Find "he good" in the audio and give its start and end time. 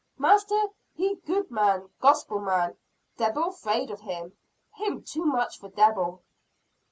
0.95-1.51